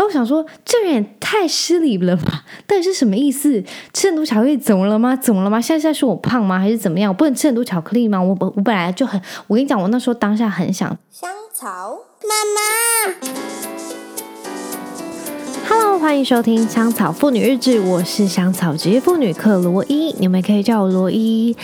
[0.00, 2.42] 然后我想说，这人也太失礼了吧？
[2.66, 3.62] 到底是什么意思？
[3.92, 5.14] 吃很多巧克力怎么了吗？
[5.14, 5.60] 怎么了吗？
[5.60, 6.58] 现在在说我胖吗？
[6.58, 7.12] 还是怎么样？
[7.12, 8.18] 我不能吃很多巧克力吗？
[8.18, 9.20] 我我我本来就很……
[9.46, 13.14] 我跟你讲，我那时候当下很想香草妈妈。
[15.68, 21.54] Hello，欢迎收听《香草妇女日志》，我是香草职业妇女克罗伊，你们也可以叫我罗伊。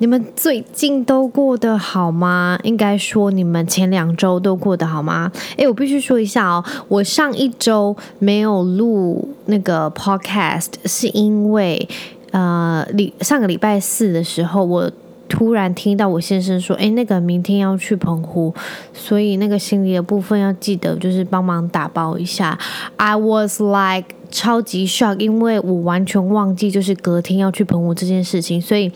[0.00, 2.58] 你们最近都过得好吗？
[2.62, 5.30] 应该说你们前两周都过得好吗？
[5.56, 11.88] 诶，我必须说一下哦，我上一周没有录那个 podcast，是因为
[12.30, 14.88] 呃，礼上个礼拜四的时候，我
[15.28, 18.54] 突然听到我先生说，诶，那个明天要去澎湖，
[18.94, 22.56] 所以那个行李的部分要记得就是帮忙打包一下。
[22.96, 28.92] I was like 超级 shock，因为我完全忘记就是隔天要去澎湖这件事情，所以。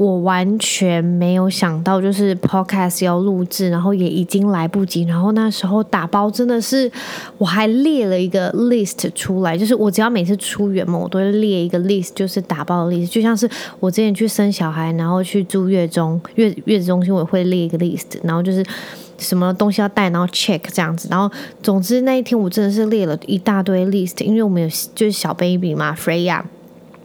[0.00, 5.02] 我完全没有想到，就是 podcast 要录制，然后也已经来不及。
[5.02, 6.90] 然后那时候打包真的是，
[7.36, 13.10] 我还列了一个 list 出来，就是我只要每次出远门，我都会列一个 list，就是打包的 list。
[13.10, 13.46] 就像是
[13.78, 18.64] 我之前去生小孩，然后去住月中月月子中心，我也会列一个 list，然后就是
[19.18, 21.08] 什么东西要带，然后 check 这样子。
[21.10, 21.30] 然后
[21.62, 26.42] 总之那一天我真的是列了一大堆 list，因为我们有就是小 baby 嘛，Freya。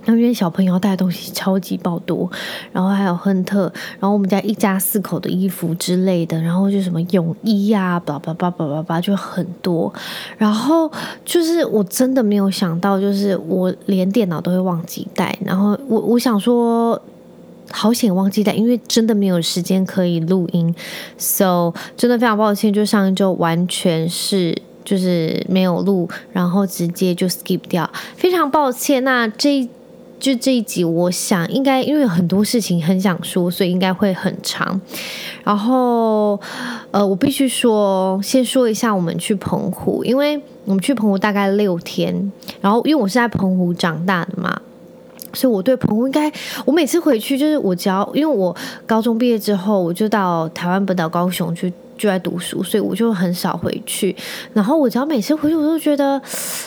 [0.07, 2.29] 因为小朋友带的东西超级爆多，
[2.71, 3.63] 然后还有亨特，
[3.99, 9.91] 然后我们家一家四口的衣服之类的，然后就什么泳衣呀，叭叭叭叭叭叭，就很多。
[10.37, 10.91] 然后
[11.23, 15.35] 就是我真的没有想到，就是我连电脑都会忘记带。
[15.43, 17.01] 然后我我想说，
[17.71, 20.73] 好险忘记带，因为真的没有时间可以录音
[21.17, 29.03] ，so 真的非常抱歉，就上一周完全是就是没有录，然后直接就 skip 掉，非常抱歉。
[29.03, 29.67] 那这。
[30.19, 34.79] 就这一集，我想应该因为很多事情很想说，所以应该会很长。
[35.43, 36.39] 然后，
[36.91, 42.31] 呃，我必须说，先说一下我们去澎湖，因为我们去澎湖大概六天。
[42.61, 44.61] 然后，因为我是在澎湖长大的嘛，
[45.33, 46.31] 所以我对澎湖应该，
[46.65, 48.55] 我每次回去就是我只要，因为我
[48.87, 51.71] 高中毕业之后，我就到台湾本岛高雄去。
[51.97, 54.15] 就在读书，所以我就很少回去。
[54.53, 56.21] 然后我只要每次回去，我都觉得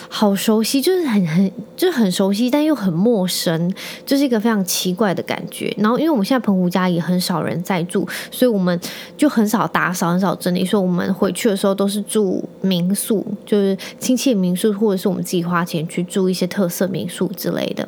[0.09, 3.71] 好熟悉，就是很很就是很熟悉，但又很陌生，
[4.05, 5.73] 就是一个非常奇怪的感觉。
[5.77, 8.77] 然后因为我们现在澎湖家也很少人在住，所以我们
[9.15, 10.65] 就很少打扫，很少整理。
[10.65, 17.87] 所以我们回去的时候都是住民宿，就是亲戚的民宿，或者是我们自己花钱去住一些特色民宿之类的。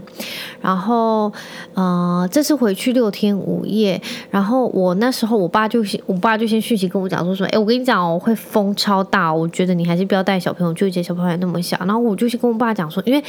[0.62, 1.32] 然后，
[1.74, 7.31] 呃，这次回去六天五夜，然后我那时候我爸就，我爸就先讯息跟我讲说。
[7.36, 11.78] 说，哎，我跟你讲哦，会风超大，我觉得你还是不要带小朋友，就一些小朋友那么小。
[11.80, 13.24] 然后我就去跟我爸讲说，因为。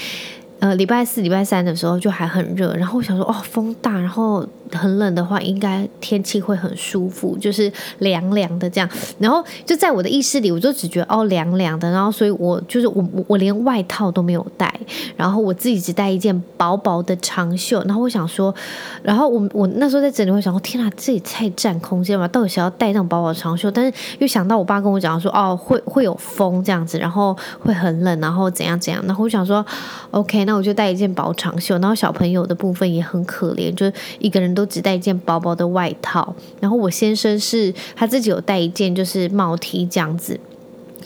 [0.62, 4.46] 呃，礼拜四、礼拜三的时候就还很热，然后我想说，哦，风大，然后
[4.78, 8.88] 很冷的话，应该天气会很舒服，就是凉凉的这样。
[9.18, 11.90] 然后就在我的意识里，我就只觉得哦，凉凉的。
[11.90, 14.72] 然后所以我就是我，我连外套都没有带，
[15.16, 17.82] 然后我自己只带一件薄薄的长袖。
[17.82, 18.54] 然后我想说，
[19.02, 22.28] 然后我我那时候在整理，我想说，天哪，这也太占空间了？
[22.28, 23.68] 到底谁要带那种薄薄长袖？
[23.68, 29.02] 但是又想到我爸跟我讲说，哦，会会有风这样子，然后会很冷，然后怎样怎样。
[29.06, 29.66] 然后我想说
[30.12, 30.52] ，OK，那。
[30.52, 36.34] 那我就带一件薄长袖，然后小朋友的部分也很可怜，就一个人都只带一件薄薄的外套。
[36.60, 40.38] 然后我先生是他自己有带一件，就是帽 T 这样子，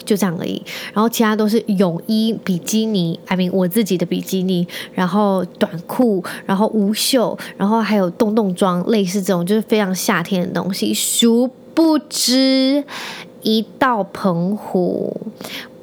[0.04, 0.62] 就这样而已。
[0.92, 10.92] 然后其他都是泳衣、比基尼，I mean 我自己的比基尼，然后短裤，然后无袖，然后还有洞洞装，类似这种就是非常夏天的东西。
[10.94, 12.84] 殊不知
[13.42, 15.20] 一到澎湖。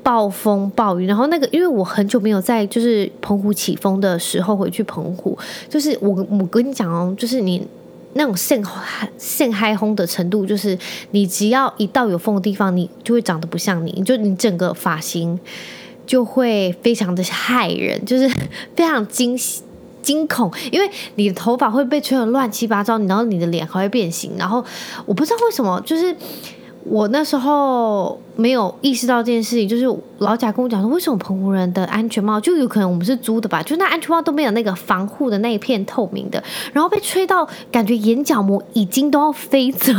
[0.04, 5.38] 暴风暴雨，然后那个，因为我很久没有在就是澎湖起风的时候回去澎湖，
[5.70, 7.66] 就是我我跟你讲哦，就是你
[8.14, 8.62] 那种现
[9.18, 10.78] 现嗨轰的程度，就是
[11.12, 15.40] 你只要一到有风的地方，你就会长得不像你，就你整个发型
[16.06, 18.30] 就会非常的害人，就是
[18.76, 19.40] 非常惊
[20.02, 24.64] 惊恐，因为你的头发会被吹得乱七八糟，然后你的脸还会变形，然后
[25.06, 26.14] 我不知道为什么就是。
[26.86, 29.86] 我那时候没有意识到这件事情，就是
[30.18, 33.64] 老贾跟我讲说，为什么澎湖人的安全帽就有可能我们是租的吧？
[33.64, 36.44] 就那安全帽都没有那个防护的那一片透明的，
[36.74, 39.94] 然后被吹到感觉眼角膜已经都要飞走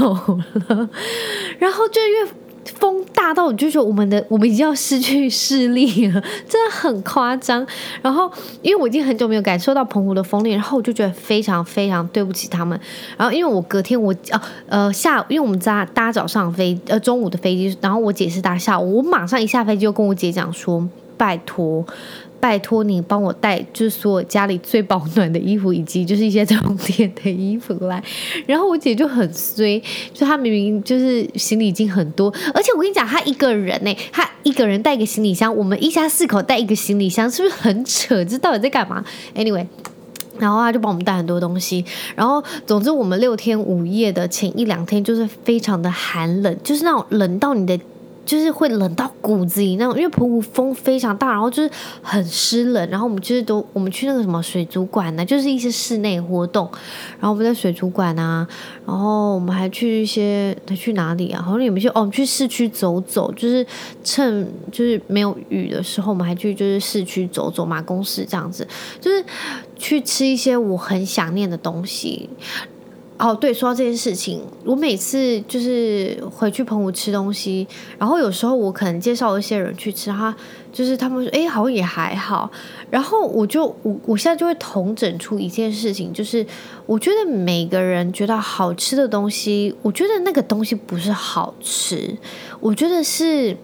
[0.69, 0.91] 了，
[1.59, 2.31] 然后就因为。
[2.65, 7.67] 风大到我就说我们的我们已经要失去视力了，真的很夸张。
[8.03, 8.31] 然后
[8.63, 12.79] 因为我已经很久没有感受到澎湖的风力，然后我就觉得非常非常对不起他们。
[13.17, 20.89] 然后因为我隔天我哦呃下，因为我们家搭早上飞呃中午的飞机，然后我姐是搭下午，我马上一下飞机就跟我姐讲说。
[21.17, 21.87] 拜托。
[22.44, 28.05] 拜托你帮我带，就是所有家里最保暖的衣服，以及就是一些冬天的衣服来。
[28.44, 29.82] 然后我姐就很衰，
[30.12, 38.23] 就她明明就是行李已经很多，而且我跟你讲，她一个人呢，她一个人带一个行李箱，我们一家四口带一个行李箱，是不是很扯？
[38.26, 39.02] 这到底在干嘛
[39.35, 39.67] ？Anyway，
[40.38, 41.82] 然后她就帮我们带很多东西。
[42.14, 47.81] 然后总之，我们六天五夜的前一两天就是非常的寒冷，就是那种冷到你的。
[48.25, 51.71] 就是会冷到骨子里那种，因为澎湖风非常大，然后就是
[52.03, 52.88] 很湿冷。
[52.91, 56.69] 然后我们就是都我们去那个什么水族馆呢，就是一些室内活动。
[57.21, 58.47] 然后我们在水族馆啊，
[58.87, 61.43] 然后我们还去一些，还去哪里啊？
[61.43, 63.67] 好像你们去哦，我们去市区走走，就是
[64.03, 68.67] 趁就是没有雨的时候，我们还去就是市区走走，马公市这样子，
[69.00, 69.25] 就是
[69.77, 72.29] 去吃一些我很想念的东西。
[73.26, 77.67] 哦，对，说到这件事情，我每次就是回去澎湖吃东西，
[77.97, 80.35] 然后有时候我可能介绍一些人去吃，他
[80.71, 82.50] 就是他们说，哎，好像也还好，
[82.91, 86.44] 然后我就我我现在就会统整出一件事情，就是
[86.85, 92.15] 我觉得每个人觉得好吃的东西，我觉得那个东西不是好吃，
[92.61, 93.56] 我觉得是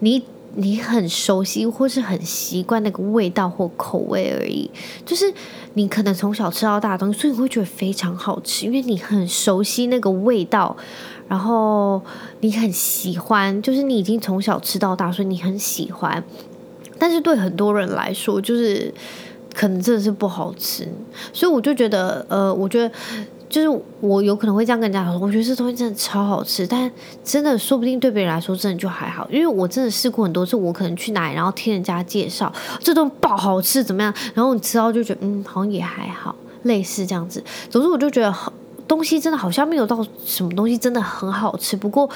[0.00, 0.22] 你。
[0.54, 4.70] 你很熟悉或是很习惯那个味道或口味而已，
[5.06, 5.32] 就是
[5.74, 10.76] 你可能从小吃到大的东西，所以你会觉得非常好吃，因为你很熟悉那个味道，
[11.26, 12.02] 然后
[12.40, 16.22] 你很喜欢，就是你已经从小吃到大，所以你很喜欢。
[16.98, 18.92] 但是对很多人来说，就是
[19.54, 20.86] 可能真的是不好吃，
[21.32, 22.94] 所以我就觉得，呃，我觉得。
[23.52, 26.90] 就是我有可能会这样跟人家说，我觉得这东西真的超好吃，但
[27.22, 32.50] 真的说不定对别人来说真的就还好，因为我真的试过很多次，我可能去哪里，然后听人家介绍
[32.80, 37.44] 这顿爆好吃怎么样，然后你吃到就觉得嗯，好像也还好，类似这样子。
[37.68, 38.34] 总之我就觉得
[38.88, 42.08] 东西真的好像没有到什么东西真的很好吃，不过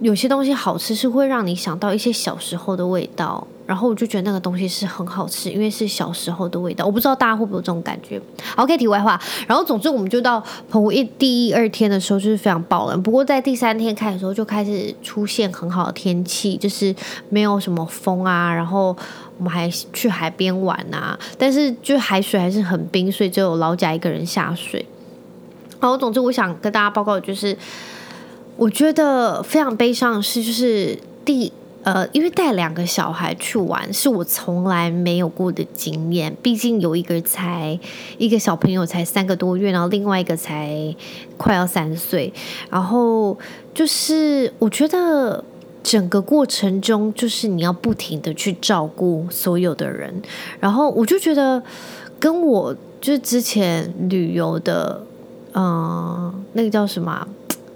[0.00, 3.46] 有些东西好吃是会让你想到一些小时候的味道。
[3.66, 6.84] 然后我就觉得那个东西是很好吃，因为是小时候的味道。
[6.84, 8.20] 我不知道大家会不会有这种感觉。
[8.56, 9.20] OK，题外话。
[9.46, 16.92] 然后总之我们就到澎湖一第一二天的时候就是非常爆冷，不过在第三天开始的时候就开始出现很好的天气，就是
[17.28, 18.52] 没有什么风啊。
[18.52, 18.88] 然后
[19.38, 24.84] 我们还去海边玩啊，但是就海水还是很冰，所以只有老贾一个人下水。
[25.78, 27.56] 好总之我想跟大家报告就是，
[28.60, 31.50] 我觉得非常悲伤的是，就是第。
[31.82, 36.36] 呃，因为带两个小孩去玩是我从来没有过的经验。
[36.42, 37.80] 毕竟有一个才
[38.18, 40.94] 一个小朋友才三个多月，然后另外一个才
[41.38, 42.30] 快要三岁。
[42.68, 43.34] 然后
[43.72, 45.42] 就是我觉得
[45.82, 50.14] 整个过程中，就是你要不停的去照顾所有的人。
[50.60, 51.62] 然后我就觉得
[52.18, 55.02] 跟我就是之前旅游的，
[55.54, 57.26] 嗯、那个叫什么？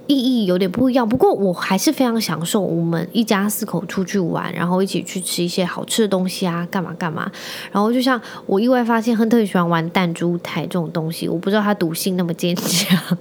[0.06, 7.30] 意义有点不一样，不过我还是非常享受我们一家四口出去玩，然后一起去吃一些好吃的东西啊，干嘛干嘛。
[7.72, 13.18] 然后就像我意外发现，亨特喜欢玩弹珠台这种东西，我不知道他赌性那么坚强。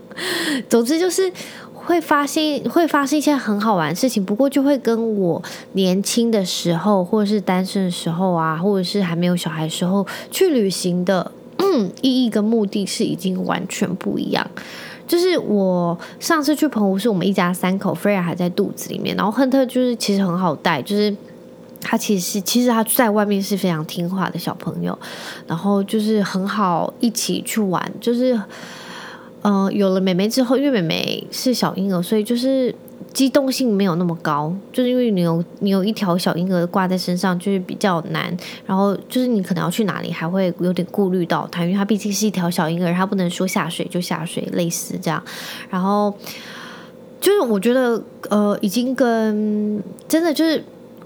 [0.68, 1.32] 总之就是
[1.74, 5.42] 会发现会发生一些很好玩的事情，不过就会跟我
[5.72, 11.32] 年轻的时候，或者是单身的时候啊，或者是还没有小孩的时候去旅行的，
[12.02, 14.46] 意义跟目的是已经完全不一样。
[15.14, 21.16] 就是我上次去澎湖，是我们一家三口，Freya 还在肚子里面，然后亨特就是其实很好带，就是
[21.80, 24.98] 他其实是其实他在外面是非常听话的小朋友，
[25.46, 28.34] 然后就是很好一起去玩，就是
[29.44, 32.74] 嗯、呃，有了妹妹之后，因为妹妹是小婴儿，所以就是。
[33.14, 38.36] 机动性没有那么高，就是因为你有你有一条小婴儿挂在身上，就是比较难。
[38.66, 45.24] 然后就是你可能要去哪里，还会有点顾虑到它，因为它毕竟是一条小婴儿，它不能说下水就下水，类似这样。
[45.70, 46.14] 然后
[47.22, 50.64] 就是我觉得，呃，已经跟真的就是。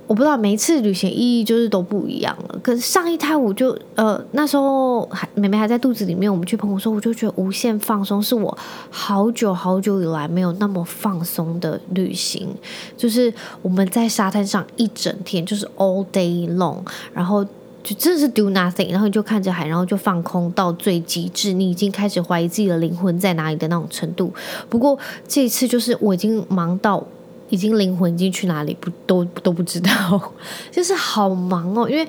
[0.08, 2.58] 我不知道每一次旅行意义就是都不一样了。
[2.64, 8.58] 可是上一胎我就呃那时候还妹妹还在肚子里面，我们去澎湖时候，我就觉得无限放松，是我
[8.90, 12.48] 好久好久以来没有那么放松的旅行。
[12.96, 16.80] 就是我们在沙滩上一整天，就是 all day long，
[17.14, 17.44] 然后
[17.84, 24.34] 就真的是 do nothing，然后你就看着海，然后就放空到最极致，你已经开始怀疑自己的灵魂在哪里的那种程度。
[24.70, 24.98] 不过
[25.28, 27.06] 这一次就是我已经忙到。
[27.50, 30.34] 已经灵魂已经去哪里不都都不知道，
[30.72, 32.06] 就是好忙哦，因为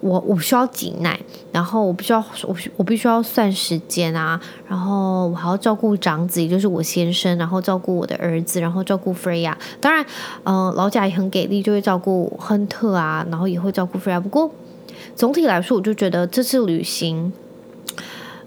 [0.00, 1.18] 我我需要挤奶，
[1.52, 9.54] 然后我必须要我我必须要算时间啊，然后我还要照顾长子，也就是我先生，然后照顾我的儿子，然后照顾 Freya。
[9.80, 10.04] 当然，
[10.44, 14.20] 嗯、呃，老贾也很给力，就会照顾亨特啊，然后也会照顾 Freya。
[14.20, 14.50] 不过
[15.14, 17.32] 总体来说，我就觉得这次旅行，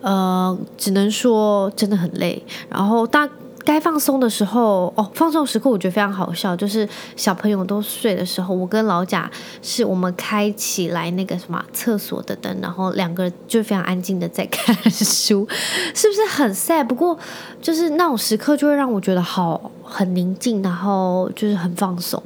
[0.01, 2.41] 呃，只能说真的很累。
[2.69, 3.29] 然后大。
[3.63, 9.29] 该放松的时候，哦，放松时刻我觉得非常好笑，就是小朋友都睡的时候，我跟老贾
[9.61, 15.47] 是我们开起来那个什么厕所的灯，然后两个人就非常安静的在看书，
[15.93, 16.83] 是不是很 sad？
[16.83, 17.17] 不过
[17.61, 22.21] 就是那种时刻就会让我觉得好很宁静，然后就是很放松。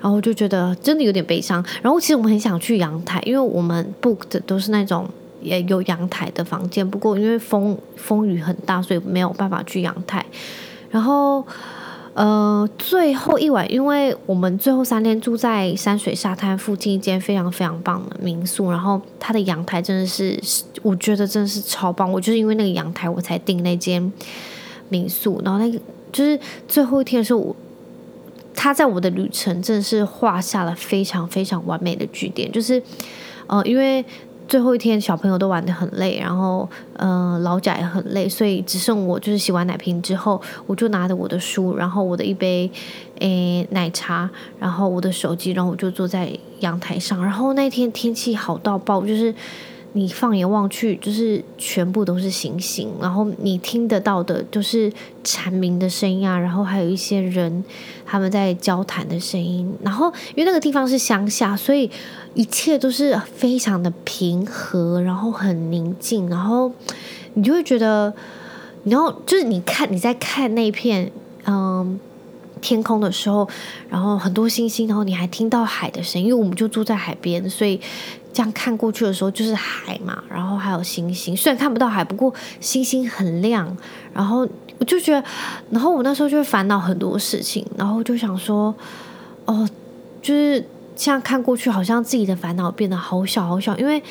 [0.00, 1.60] 然后就觉得真的有点悲伤。
[1.82, 5.04] 然后其实我们很想去阳台，因为我们 book 的都是那种
[5.40, 6.88] 也有阳台的房间。
[6.88, 10.24] 不过因为风风雨很大，所以没有办法去阳台。
[10.90, 11.44] 然后
[12.14, 20.38] 呃，最后一晚，因为我们最后三天住在山水沙滩附近一间非常非常棒的民宿，然后它的阳台真的是，
[20.82, 22.10] 我觉得真的是超棒。
[22.10, 24.12] 我就是因为那个阳台，我才订那间
[24.88, 25.40] 民宿。
[25.44, 25.78] 然后那个
[26.10, 27.56] 就是最后一天的时候，我。
[28.60, 32.82] 他在我的旅程真的是画下了非常非常完美的句点，就是，
[33.46, 34.04] 呃，因为
[34.48, 42.70] 最后一天小朋友都玩的很累，然后，呃，老贾也很累，所以只剩我就是洗完奶瓶之后，我就拿着我的书，然后我的一杯，
[43.20, 44.28] 诶，奶茶，
[44.58, 49.34] 然后我的手机，然后我就坐在阳台上，然后那天天气好到爆，就是。
[49.98, 54.92] 你放眼望去，就是全部都是星星，然后你听得到的就是
[55.24, 57.64] 蝉鸣的声音啊，然后还有一些人
[58.06, 61.90] 他们在交谈的声音，然后因为那个地方是乡下，所以
[62.34, 66.70] 一切都是非常的平和，然后很宁静，然后
[67.34, 68.14] 你就会觉得，
[68.84, 71.10] 然后就是你看你在看那片
[71.44, 71.98] 嗯
[72.60, 73.48] 天空的时候，
[73.90, 77.80] 然后很多星星，然后你还听到海的声音，因为我们就住在海边，所以。
[78.32, 83.76] 这样看过去的时候就是海嘛，然后还有星星，虽然看不到海，不过星星很亮。
[84.14, 85.24] 然后我就觉得，
[85.70, 88.74] 然后我那时候就会烦恼很多事情，然后就想说，
[89.44, 89.68] 哦，
[90.20, 90.64] 就是
[90.96, 94.02] 这样看过去，好像自己的烦恼变得好小好小，因为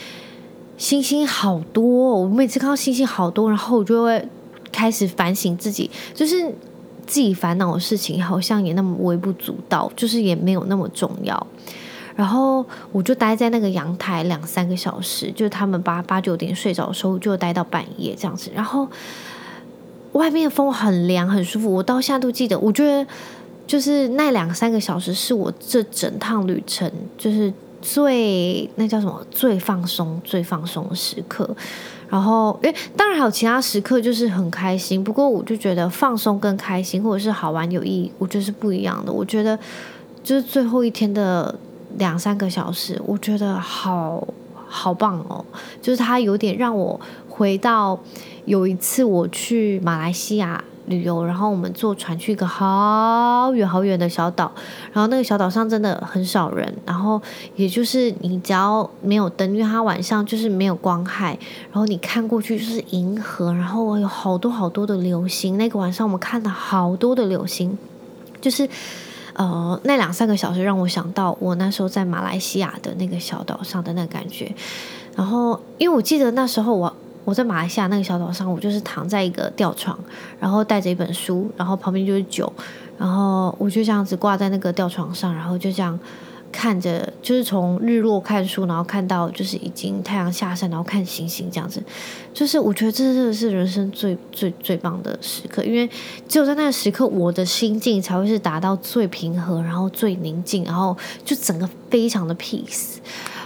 [0.78, 4.28] 星星好多，我每次看到星星好多，然后我就会
[4.72, 6.54] 开始反省自己，就是
[7.06, 11.48] 自己烦恼的事情好像也那么微不足道，就是也没有那么重要。
[12.18, 18.50] 然后我就待在那个阳台两三个小时，就是他们八八九点睡着的时候，就待到半夜这样子。
[18.56, 18.88] 然后
[20.14, 21.72] 外面的风很凉，很舒服。
[21.72, 23.06] 我到现在都记得，我觉得
[23.68, 31.48] 就是那两三个小时是我这整趟旅程就是最那叫什么最放松、最放松的时刻。
[32.10, 35.04] 然后，诶，当然还有其他时刻，就是很开心。
[35.04, 39.14] 不过我就觉得放松跟开心，或者是好玩有意义，我觉得是不一样的。
[39.14, 39.56] 我觉得
[40.24, 41.54] 就是最后一天的。
[41.98, 44.28] 两三个小时，我觉得好
[44.68, 45.44] 好棒哦！
[45.82, 47.98] 就是它有点让我回到
[48.46, 54.52] 有一次我去马来西亚旅游，然后我们坐船去一个好远好远的小岛，
[54.92, 57.22] 然后那个小岛上真的很少人，然后
[57.56, 61.40] 也就是你只要没有灯，因为它晚上就是没有光害，
[61.72, 65.58] 然后你看过去就是银河，然后有好多好多的流星。
[65.58, 67.78] 那个晚上我们看了好多的流星，
[68.42, 68.68] 就是。
[69.38, 74.52] 呃，那两三个小时让我想到我那时候在马来西亚的那个小岛上的那个感觉。
[75.16, 79.98] 然后，因为我记得那时候我我在马来西亚那个小岛上，我就是躺在一个吊床，
[80.40, 82.52] 然后带着一本书，然后旁边就是酒，
[82.98, 85.98] 然后我就这样子挂在那个吊床上，然后就这样。
[86.52, 91.84] 看着就是从日落看书，然后看到就是已经太阳下山，然后看星星这样子，
[92.34, 95.88] 就是我觉得这真的是人生最最最棒的时刻，因为
[96.28, 102.96] 只有在那个时刻，我的心境才会是达到最平和，然后最宁静，然后就整个非常的 peace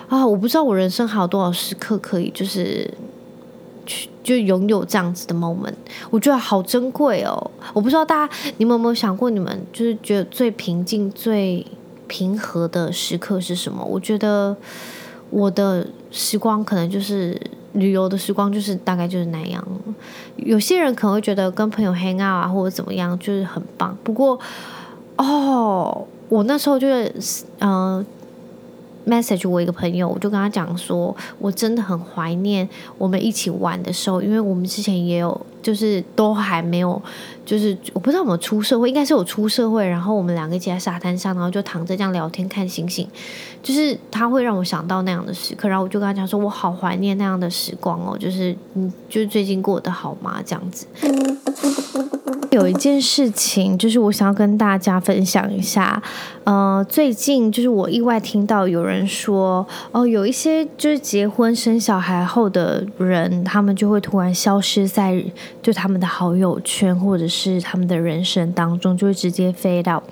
[0.08, 0.25] 啊！
[0.25, 2.89] 我不知道我人生还有多少时刻可以就是
[3.86, 5.74] 去就拥有这样子的 moment，
[6.10, 7.51] 我觉得好珍贵哦！
[7.74, 11.65] 我不知道大家你们有没有想过，你们就是觉得最平静最。
[12.12, 13.82] 平和的时刻是什么？
[13.86, 14.53] 我觉得
[15.30, 17.39] 我的时光可能就是
[17.72, 19.65] 旅游的时光，就是大概就是那样。
[20.36, 23.98] 有些人可能会觉得跟朋友 hang out 啊，或者怎么样，就是很棒。
[24.03, 24.38] 不过，
[25.15, 27.13] 哦，我那时候就是
[27.60, 27.72] 嗯。
[27.72, 28.06] 呃
[29.03, 37.01] message 我一个朋友，我就跟他讲说，我真的很怀念我们一起玩的时候，因为我们之前也有，就是都还没有，
[37.46, 43.08] 就是我不知道有没有出社会，应该是我出社会，然后我们两个一起在沙滩上，然后就躺着这样聊天看星星，
[43.62, 50.41] 就是他会让我想到那样的时刻，然后我就跟他讲说，我好怀念那样的时光哦，就是嗯，就是最近过得好吗？
[50.46, 50.86] 这样子。
[52.51, 56.03] 有一件事情，就是我想要跟大家分享一下。
[56.44, 65.24] 呃，最近就是我意外听到有人说，哦，有一些就是结婚生小孩后的人，他们就会突然消失在
[65.62, 70.03] 就他们的好友圈或者是他们的人生当中，就会直接 fade out。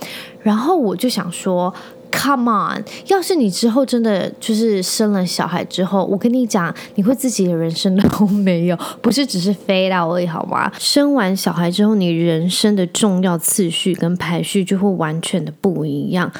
[0.41, 1.73] 然后我就想说
[2.11, 2.83] ，Come on！
[3.07, 10.71] 要是你之后真的就是生了小孩之后，我跟你讲，你会自己的人生 都没有，不是只是飞到而已，好吗？
[10.79, 16.31] 生完小孩之后，你人生的重要次序跟排序就会完全的不一样。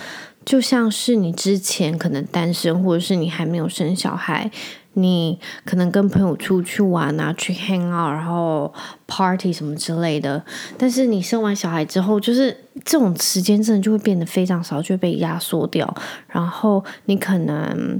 [0.45, 4.49] 就像是你之前可能单身，或者是你还没有生小孩，
[4.93, 8.73] 你可能跟朋友出去玩啊，去 hang out，然后
[9.07, 10.43] party 什么之类的。
[10.77, 15.93] 但是你生完小孩之后，就是这种时间真的就会变得非常少，就会被压缩掉。
[16.27, 17.99] 然后你可能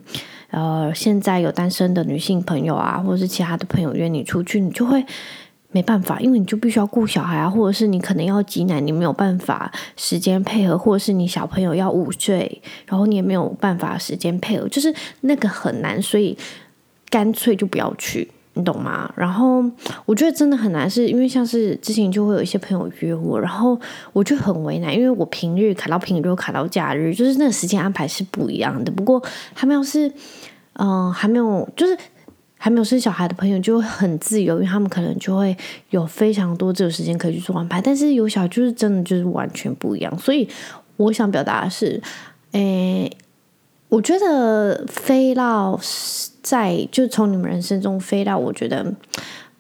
[0.52, 5.06] 呃，现在有单身的女性朋友啊，或者是其他的朋友约你出去，你就会。
[5.72, 14.92] 没办法，因为你就必须要顾小孩啊，或者是你可能要挤奶，你没有办法时间配合，或者是你小朋友要午睡，然后你也没有办法时间配合，就是
[15.22, 16.36] 那个很难，所以
[17.10, 19.12] 干脆就不要去，你懂吗？
[19.16, 19.64] 然后
[20.06, 23.80] 我觉得真的很难，是因为像是之前就会有一些朋友约我，然后
[24.14, 28.92] 我就很为难，因为我平日卡到平日，卡到假日，就是那个时间安排是不一样的。
[28.92, 29.22] 不过
[29.56, 30.12] 他们要是
[30.74, 31.98] 嗯、还没有就是。
[32.62, 35.56] 还没有生小孩的朋友就会很自由，因为他们可能就会
[35.92, 37.80] 有非常多这个时间可以去做安排。
[37.80, 40.20] 但是有小孩就是真的就是完全不一样。
[40.20, 40.46] 所以
[40.98, 42.02] 我想表达的是，
[42.52, 43.10] 诶，
[43.88, 45.80] 我觉得飞到
[46.50, 48.94] 在就从你们人生中飞到，我觉得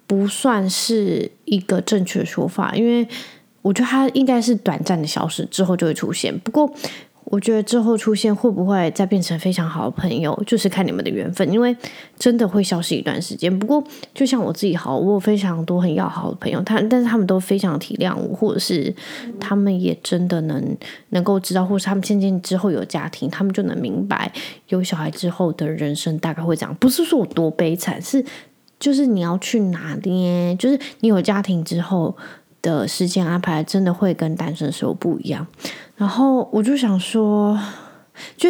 [0.07, 3.07] 不算是一个正确的说法，因为
[3.61, 6.37] 我觉得它应该是短暂的消失之后就会出现。
[6.39, 6.73] 不过。
[7.31, 11.75] 我觉得之后出现会不会再变成非常好的朋友，就是看你们的缘分，因为
[12.17, 13.59] 真的会消失一段时间。
[13.59, 13.83] 不过，
[14.15, 18.91] 就像我自己好，我有非常多很要好的朋友，他但是他们都非常体谅我，或者是
[19.39, 20.75] 他们也真的能
[21.09, 24.31] 能够知道，或是他们渐渐之后有家庭，他们就能明白
[24.69, 26.75] 有小孩之后的人生大概会怎样。
[26.79, 28.25] 不是说我多悲惨，是
[28.79, 32.17] 就是你要去哪里，就是你有家庭之后
[32.63, 35.45] 的时间安排，真的会跟单身时候不一样。
[35.99, 37.59] 然后我就想说，
[38.37, 38.49] 就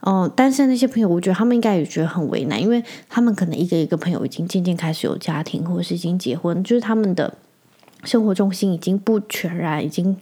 [0.00, 7.34] 嗯、单身那些朋友，我觉得他们应该也觉得很为难，因为他们可能一个一个朋友已经渐渐开始有家庭，或者是已经结婚，就是他们的
[8.04, 10.16] 生活重心已经不全然，已经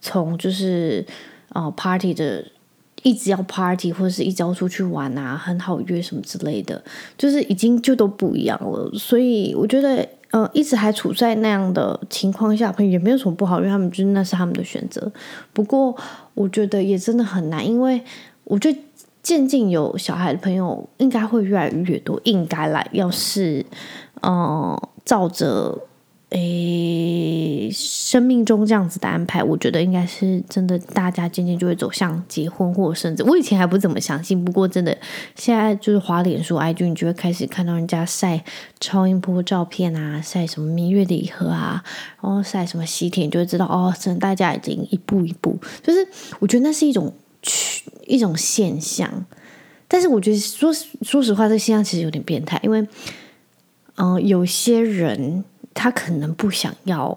[0.00, 1.04] 从就是
[1.48, 2.44] 呃 party 的
[3.02, 6.84] 一直要 party，或者是一直要出去玩啊，很好约什么之类的，
[7.18, 8.88] 就是已经就都不一样了。
[8.94, 10.08] 所以我觉得。
[10.34, 15.12] 呃，一直还处在那样的情况下，朋友也没有什么不好，因为他们就是那是他们的选择。
[15.52, 15.96] 不过，
[16.34, 18.02] 我觉得也真的很难，因为
[18.42, 18.76] 我觉得
[19.22, 22.84] 渐渐有小孩的朋友应该会越来越多，应该来。
[22.90, 23.64] 要是，
[24.22, 25.78] 嗯、照着。
[26.30, 30.76] 诶，生命中这样子的安排，我觉得应该是真的。
[30.78, 34.44] 大家渐渐就会走向结婚或者甚至，我以前还不怎么相信。
[34.44, 34.96] 不过真的，
[35.36, 38.42] 现在就是滑脸书、IG，你就会开始看到人家晒
[38.80, 41.84] 超音波照片啊，晒什么蜜月礼盒啊，
[42.20, 45.56] 然后晒什么喜帖，你就会知道哦，真的大家已经一步一步。
[45.82, 46.04] 就是
[46.40, 47.14] 我觉得那是一种
[48.06, 49.24] 一种现象，
[49.86, 52.84] 但是我觉得说说实话，这现象其实有点变态，因为
[53.96, 55.44] 嗯、有些人。
[55.74, 57.16] 他可能不想要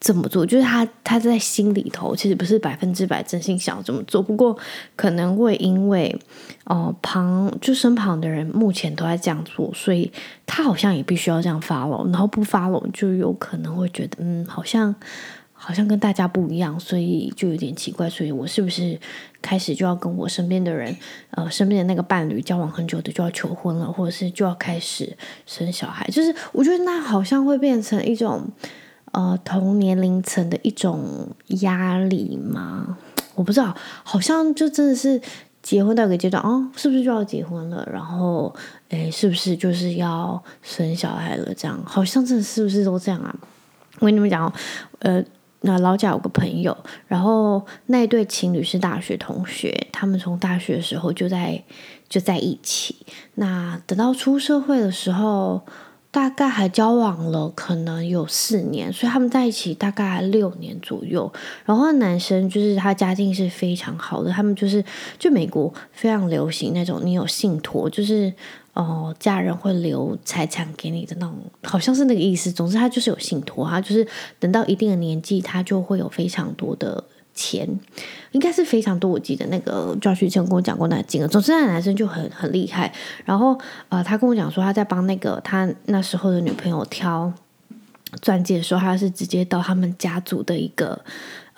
[0.00, 4.56] 这么做，就是他他在心里头其实不是百分之百真心想要这么做，不过
[4.96, 6.18] 可能会因为
[6.64, 10.10] 哦、旁就身旁的人目前都在这样做，所以
[10.46, 14.94] 他好像也必须要这样发了然后不发了就有可能会觉得嗯好像
[15.62, 18.98] 好像跟大家不一样，所以就有点奇怪，所以我是不是
[19.42, 20.96] 开始就要跟我身边的人
[21.32, 26.08] 呃身边的那个伴侣交往很久的就要求婚了，或者是就要开始生小孩？
[26.10, 28.48] 就是我觉得那好像会变成一种
[29.12, 31.28] 呃同年龄层的一种
[31.60, 32.96] 压力吗？
[33.34, 35.20] 我不知道，好像就真的是
[35.62, 37.86] 结婚到一个阶段哦，是不是就要结婚了？
[37.92, 38.54] 然后
[38.88, 41.52] 诶，是不是就是要生小孩了？
[41.54, 43.36] 这样好像真的是不是都这样啊？
[43.98, 44.50] 我跟你们讲，
[45.00, 45.22] 呃。
[45.62, 51.62] 那老贾有个朋友，然后那对情侣是大学同学，他们从大学的时候就在
[52.08, 52.96] 就在一起。
[53.34, 55.60] 那等到出社会的时候，
[56.10, 61.30] 大概还交往了可能有四年，所以他们在一起大概六年左右。
[61.66, 64.82] 然后男生就是他家境是非常好的，他们就是
[65.18, 68.32] 就美国非常流行那种你有信托，就是。
[68.72, 72.52] 哦，家人会留财产给你的那种，好像是那个意思。
[72.52, 74.06] 总之，他就是有信托，他就是
[74.38, 77.02] 等到一定的年纪，他就会有非常多的
[77.34, 77.68] 钱，
[78.30, 79.10] 应该是非常多。
[79.10, 81.26] 我记得那个赵旭成跟我讲过那个金额。
[81.26, 82.92] 总之，那男生就很很厉害。
[83.24, 87.32] 然后，呃，他跟我讲说，他在帮那个他那时候的女朋友挑
[88.22, 91.04] 钻戒的时候，他是直接到他们家族的一个。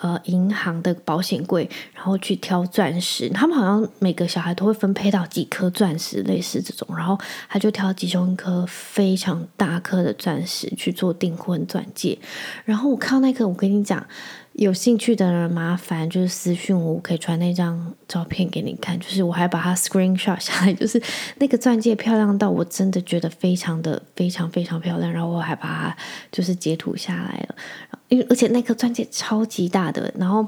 [0.03, 3.29] 呃，银行的保险柜，然后去挑钻石。
[3.29, 6.85] 他们好像每个小孩都会分配到几颗钻石，类似这种。
[6.93, 12.19] 然后他就挑其中一颗非常大颗的钻石去做订婚钻戒。
[12.65, 14.05] 然后我看到那颗，我跟你讲，
[14.51, 18.99] 有兴趣的人，麻烦就是私讯我，我可以传那张照片给你看。
[18.99, 21.01] 就是我还把它 screenshot 下来，就是
[21.37, 25.09] 那个钻戒漂亮到我真的觉得非常的非常非常漂亮。
[25.09, 25.97] 然后我还把它
[26.29, 27.55] 就是截图下来了，
[28.13, 30.13] 因为而且那颗钻戒超级大的。
[30.17, 30.45] 然后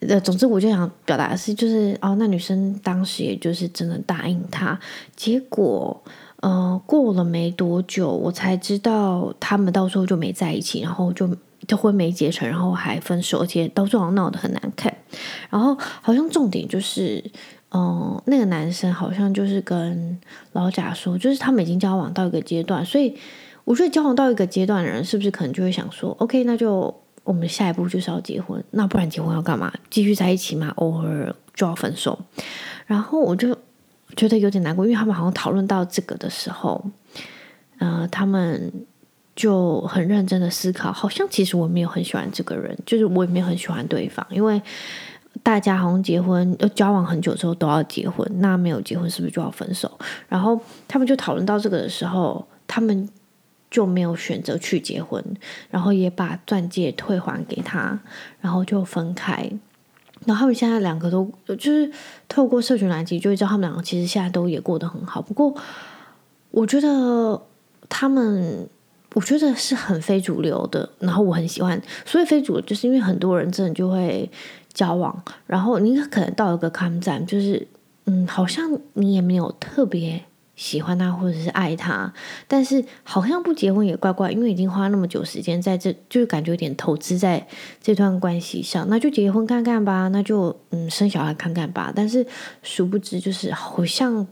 [0.00, 4.78] 呃，总之我就想表达的是，就是哦，那女生当时也就是真的答应他，
[5.16, 6.00] 结果
[6.40, 11.28] 呃过了没多久，我才知道他们到时候就没在一起，然后就。
[11.66, 14.94] 就婚没结成，然后还分手，而且到最后闹得很难看。
[15.48, 17.24] 然后好像重点就是，
[17.70, 20.20] 嗯，那个男生好像就是跟
[20.52, 23.16] 老贾说，就是他们已经交往到一个阶段，所以
[23.64, 29.72] 我觉得交往到一个阶段的人，是不是可能就会想说，OK，那就我们下一步就是要结婚，那不然结婚要干嘛？
[29.90, 30.72] 继续在一起吗？
[30.76, 32.18] 偶尔就要分手。
[32.86, 33.56] 然后我就
[34.16, 36.84] 觉得有点难过，因为他们好像讨论到这个的时候，
[37.78, 38.72] 呃，他们。
[39.36, 44.62] 就很认真的思考，好像其实我没有很喜欢这个人，就是我也没有很喜欢对方，因为
[45.42, 49.90] 大家好像结婚要交往很久之后都要结婚，那没有结婚是不是就要分手？
[50.28, 53.08] 然后他们就讨论到这个的时候，他们
[53.74, 55.20] 就没有选择去结婚，
[55.68, 57.98] 然后也把钻戒退还给他，
[58.40, 59.50] 然后就分开。
[60.24, 61.90] 然后他们现在两个都就是
[62.28, 65.20] 透过社群来讲，就会知道他们两个其实现在都也过得很好。
[65.20, 65.52] 不过
[66.52, 67.42] 我觉得
[67.88, 68.68] 他们。
[69.14, 71.80] 我觉得是很非主流的，然后我很喜欢。
[72.04, 74.28] 所以非主流，就是因为很多人真的就会
[74.72, 77.64] 交往，然后你可能到一个 come 站，就是
[78.06, 80.24] 嗯，好像你也没有特别
[80.56, 82.12] 喜欢他或者是爱他，
[82.46, 87.46] 但是好像不结婚也怪怪，因为已经花那么久时间在这，就是感觉有点投资在
[87.80, 91.92] 这段关系上，那就结婚看看吧，那就嗯生小孩看看吧。
[91.94, 92.26] 但是
[92.62, 94.26] 殊不知，就是好像。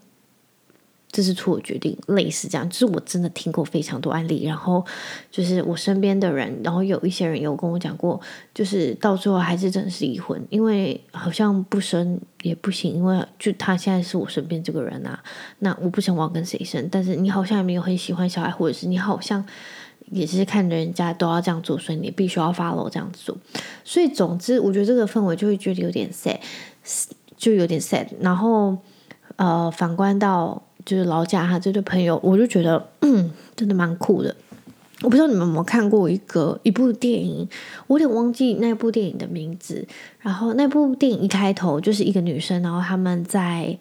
[1.13, 4.83] 这是错误决定，类似这样，就是我真的听过非常多案例，然后
[5.31, 8.19] 就是我身边的人，然后有一些人有跟我讲过，
[8.55, 15.23] 就是到最后还是真的是离婚，因为好像不生也不行，因为就他现在是我身边这个人啊，
[15.59, 19.45] 那我不想我要跟谁生，但是你好像也没有很喜欢小孩，或者是你好像
[20.07, 23.37] 也是看人家都要这样做，所以你必须要 follow 这样子做，
[23.85, 26.39] 所以总之我觉得这个氛围就会觉得有点 sad，
[27.37, 28.79] 就有点 sad，然后
[29.37, 30.63] 呃反观到。
[30.85, 34.35] 就是老贾他这对朋友，我就觉得嗯，真的蛮酷的。
[35.03, 37.49] 我不知道你们有没有看过一个一部电影，
[37.87, 39.87] 我有点忘记那部电影的名字。
[40.21, 43.77] 然后那部电影一开头就是一个女生，然后他们在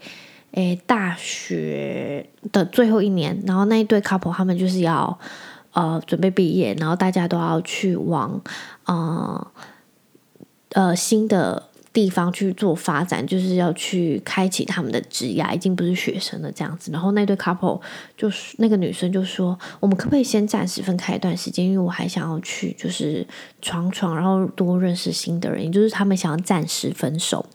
[0.51, 5.19] 诶大学的最后一年，然后那一对 couple 他们就是要
[5.73, 8.41] 呃准备毕业，然后大家都要去往
[8.85, 9.47] 呃
[10.73, 11.63] 呃新的。
[11.93, 16.89] 地方去做发展，就是要去开启他们的职业，已经不是学生了这样子。
[16.89, 17.81] 然后那对 couple
[18.15, 21.65] 就是那个女生就说：“我们可不可以先暂时分开一段时间？
[21.65, 23.27] 因为我还想要去就是
[23.61, 25.65] 闯闯，然后多认识新的人。
[25.65, 27.45] 也就是他们想要暂时分手，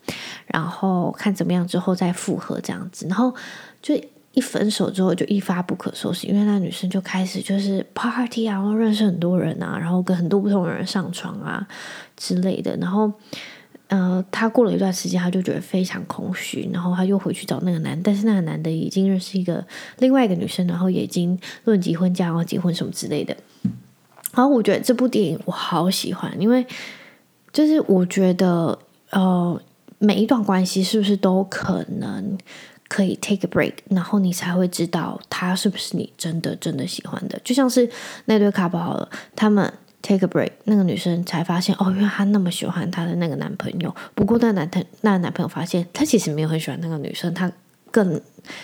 [0.47, 3.07] 然后看怎么样之后再复合这样子。
[3.09, 3.35] 然后
[3.81, 3.99] 就
[4.33, 11.67] 一分手之后就一发不可收拾，因为那女生就开始就是 party 啊，然后认识很多人啊，然后跟很多不同的人上床啊
[12.19, 13.11] 之类的，然后。”
[13.89, 19.65] 呃，他过了一段时间，他就觉得非常空虚，然后他又回去找那个男，但是那个男的已经认识一个
[19.99, 23.37] 另外一个女生，然后也已经论及婚嫁，然后结婚什么之类的。
[24.35, 26.67] 然后我觉得这部电影我好喜欢，因为
[27.53, 28.77] 就是我觉得
[29.11, 29.63] 呃，
[29.99, 32.37] 每一段关系是不是都可能
[32.89, 37.89] 可以 take a break，然后你才会知道他是不是你真的真的喜欢的，就像是
[38.25, 39.73] 那对 couple 好了，他们。
[40.09, 43.93] Take a break，那个女生才发现哦，原来她那么喜欢她的那个男朋友。
[44.15, 47.51] 不过那男朋那男朋友发现，他其实没有很喜欢那个女生，他
[47.91, 48.21] 更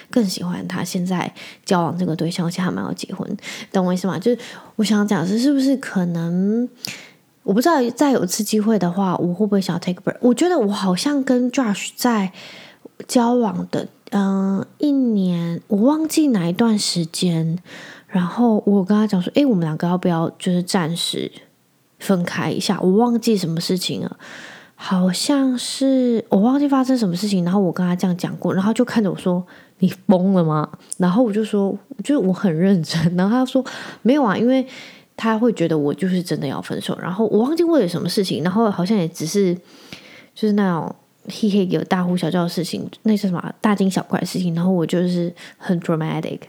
[0.09, 3.29] 更喜欢他现在交往这个对象，而且他们要结婚，
[3.73, 4.17] 懂我意思吗？
[4.17, 4.39] 就是
[4.77, 6.69] 我想讲是，是不是可能？
[7.43, 10.19] 我不知道再有一次机会的话，我会不会想要 take a break？
[10.21, 12.31] 我觉得我好像跟 Josh 在
[13.09, 17.59] 交往的嗯、一年，我忘记哪一段时间。
[18.13, 21.33] 然后我跟他讲说，诶，我们两个要不要就是暂时
[21.99, 22.79] 分开一下？
[22.83, 24.17] 我忘记什么事情了，
[24.75, 27.43] 好像是我忘记发生什么事情。
[27.43, 29.43] 然后我跟他这样讲过，然后就看着我说
[29.81, 33.65] ：“你疯了吗？”然后我就说：“就是我很认真。”然后他说
[34.03, 34.67] ：“没有啊，因为
[35.17, 39.55] 他会觉得我就是真的要分手。”然后我忘记为了什么事情，然后好像也只是
[40.35, 40.95] 就是那种
[41.29, 44.55] 嘿嘿有大呼小叫的事情，那是什么大惊小怪的事情。
[44.55, 46.41] 然后我就是很 dramatic。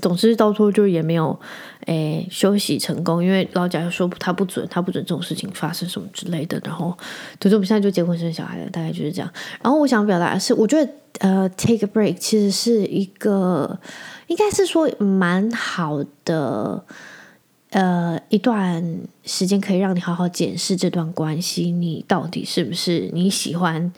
[0.00, 1.38] 总之，到时候就也没有，
[1.86, 6.60] 诶，休息成功，因为老贾又说他不准，他不准这种事情发生什么之类的。
[6.64, 6.96] 然后，
[7.40, 9.30] 总之我们现在就结婚生小孩了，大概就是这样。
[9.62, 13.78] 然后我想表达的是，我觉得呃，take break 其实是一个，
[14.28, 16.84] 应该是说蛮好的
[17.70, 23.92] 呃一段时间，可以让你好好检视这段关系，你到底是不是你喜欢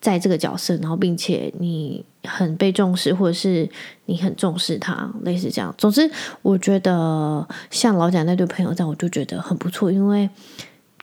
[0.00, 3.68] 在这个角色，然后并且你很被重视，或者是
[4.06, 5.74] 你很重视他，类似这样。
[5.78, 6.10] 总之，
[6.42, 10.28] 我觉得像老贾那对朋友这样，我就觉得很不错，因为。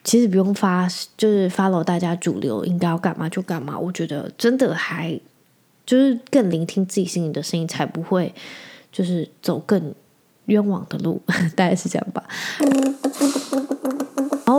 [0.04, 3.78] 其实不用发，就是 follow 大家主流应该要干嘛就干嘛。
[3.78, 5.20] 我觉得真的还
[5.86, 8.34] 就是更聆听自己心里的声音，才不会
[8.92, 9.94] 就是走更
[10.46, 11.22] 冤枉的路。
[11.56, 12.24] 大概是这样吧。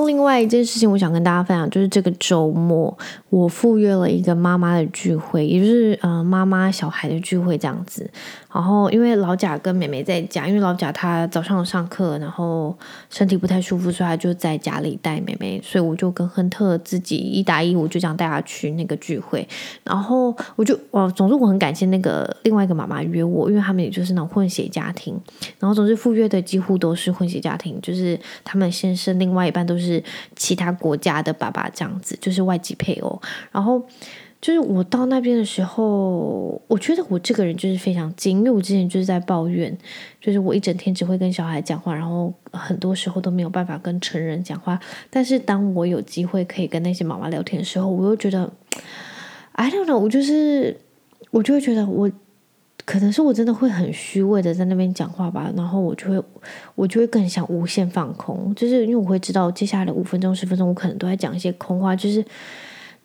[0.07, 2.97] 另外一件事情，我想跟大家分享，就是这个周末
[3.31, 8.11] 我赴约了一个妈妈的聚会，也就是呃妈妈小孩的聚会这样子。
[8.53, 12.77] 然后因为老贾跟妹妹在家，因为老贾他早上上课，然后
[13.09, 19.49] 身体不太舒服，所以他就在家里带妹妹，所以我就跟亨特自己一打一，我就这样带他去那个聚会。
[19.85, 25.19] 然后我就哦，总之我很感谢那个另外一个妈妈约我，因为他们也就是那种混血家庭。
[25.59, 30.03] 然后总之赴约的几乎都是混血家庭，就是他们先生另外一半都是
[30.37, 33.21] 其他国家的爸爸这样子，就是外籍配偶。
[33.51, 33.83] 然后。
[34.43, 39.73] 就是我到那边的时候，我觉得我这个人就是非常精，因为我之前就是在抱怨，
[40.21, 44.77] 就是我一整天只会跟小孩讲话，然后很多时候都没有办法跟成人讲话。
[45.09, 48.53] 但是当我有机会可以跟那些妈妈聊天的时候，我又觉得
[49.53, 50.77] ，I don't know，我就是
[51.31, 52.11] 我就会觉得我
[52.85, 56.21] 可能是我真的会很虚伪的在那边讲话吧，然后我就会
[56.75, 62.25] 我就会更想无限放空，就是因为我会知道接下来的五分钟十分钟我可能都在讲一些空话，就是。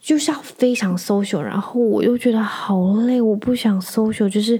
[0.08, 4.58] 就是要非常 social，然后我又觉得好累，我不想 social，就是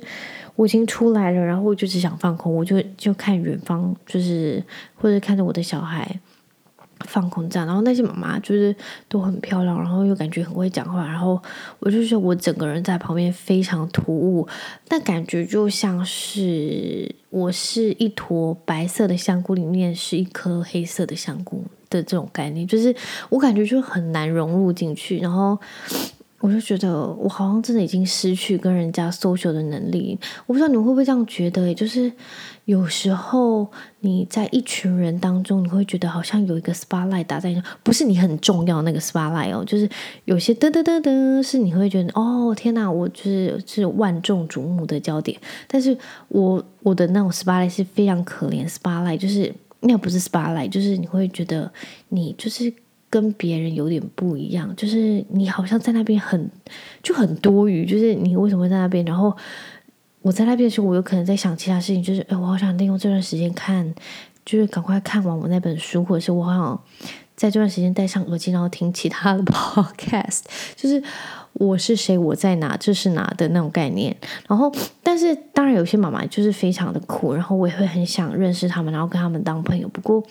[0.58, 4.62] 我已经出来了，然后我就只想放空，我就就看远方，就是
[4.96, 6.20] 或者看着我的小孩
[7.06, 8.76] 放空这样，然后那些妈妈就是
[9.08, 11.42] 都很漂亮，然后又感觉很会讲话，然后
[11.80, 14.46] 我就觉得我整个人在旁边非常突兀，
[14.86, 21.64] 但感觉就像是我是一坨白色的香菇，里面是一颗黑色的香菇。
[21.90, 22.96] 的这种概念，就是
[23.30, 25.58] 我感觉就很难融入进去，然后
[26.40, 30.18] 我就觉得我好像真的已经失去跟人家 social 的能力。
[30.46, 31.74] 我不知道你们会不会这样觉得？
[31.74, 32.12] 就是
[32.66, 33.68] 有时候
[34.02, 39.90] 你在一群人当中，你会觉得好像有一个 spotlight 打在你，不是你很重要那个 spotlight 哦，就是
[40.26, 45.40] 有些噔噔噔噔是你会觉得哦天哪，我就是是万众瞩目的焦点。
[45.68, 45.98] 但是
[46.28, 49.52] 我我的那种 spotlight 是非常可怜 spotlight，就是。
[49.82, 51.72] 那不是 spotlight，就是你会觉得
[52.10, 52.74] 你就是
[53.10, 56.50] 跟别人有点不一样，就是你好像在那边很
[57.04, 59.06] 就很多余，就是你为什么会在那边？
[59.06, 59.36] 然后
[60.22, 63.94] 我在那边的时候，我有可能在想其他事情，就是哎，我好想利用这段时间看，
[64.46, 66.82] 就是赶快看完我那本书，或者是我好想
[67.36, 70.42] 在这段时间戴上耳机，然后听其他的 podcast，
[70.76, 71.04] 就是。
[71.60, 72.18] 我是谁？
[72.18, 72.78] 我在哪？
[72.78, 74.16] 这是哪的那种概念。
[74.48, 79.88] 然后，但是当然有些妈妈就是非常的酷，然后我也会很想认识他们，然后跟他们当朋友。
[79.88, 80.24] 不过，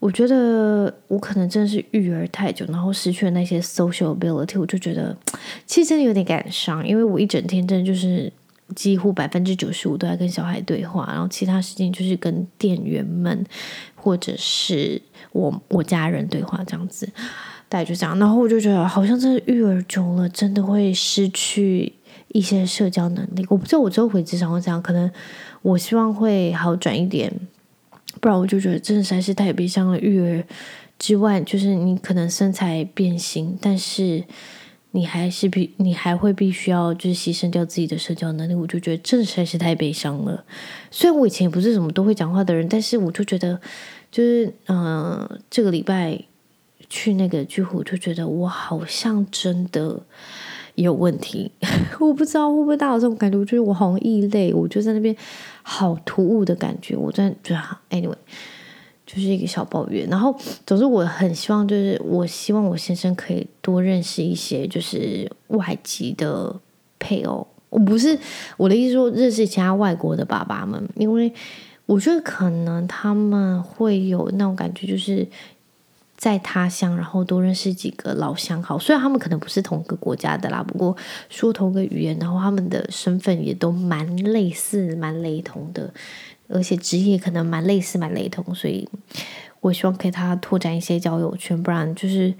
[0.00, 5.16] 我觉得我可能真的是育儿太久，然后失去了那些 social ability，我就觉得
[5.64, 8.32] 其实真的有点感伤，因为我一整天真的就是
[8.74, 13.44] 几乎百分之九十五都在跟小孩对话，然后其他时间就是跟店员们
[13.94, 15.00] 或者是
[15.32, 17.08] 我我家人对话这样子。
[17.68, 21.92] 大概就这样，然后我就觉得好像真的育儿久了，真的会失去
[22.28, 23.46] 一些社交能力。
[23.50, 25.10] 我不知道我之后回职场会怎样，可能
[25.60, 27.30] 我希望会好转一点，
[28.20, 30.00] 不然我就觉得真的实在是太悲伤了。
[30.00, 30.42] 育儿
[30.98, 34.24] 之外，就是你可能身材变形，但是
[34.92, 40.42] 你还是必你还会必须要就是牺牲掉自己的社交能力，我就觉得真的实在是太悲伤了。
[40.90, 43.60] 虽然我以前也不是什么都会讲话的人，但是我就觉得
[44.10, 46.18] 就是嗯、这个礼拜。
[46.88, 50.00] 去那个聚会，我就觉得我好像真的
[50.74, 51.50] 有问题，
[52.00, 53.36] 我不知道会不会大家有这种感觉。
[53.36, 55.14] 我觉得我好像异类，我就在那边
[55.62, 56.96] 好突兀的感觉。
[56.96, 58.14] 我在觉得，anyway，
[59.04, 60.08] 就是一个小抱怨。
[60.08, 66.58] 然后，总之我很希望，就是我希望我先生可以多认识一些就是外籍的
[66.98, 67.46] 配偶。
[67.70, 68.18] 我不是
[68.56, 71.30] 我的意思说认识其他外国的爸爸们，因为
[71.84, 75.26] 我觉得可能他们会有那种感觉，就是。
[76.18, 78.76] 在他乡，然后多认识几个老乡好。
[78.76, 80.96] 虽然他们可能不是同个国家的啦，不过
[81.30, 85.94] 说同个语言，然后他们的身份也都蛮类似、蛮雷同的，
[86.48, 88.52] 而且职业可能蛮类似、蛮雷同。
[88.52, 88.88] 所以
[89.60, 92.34] 我希望给他拓展一些交友圈，不然就是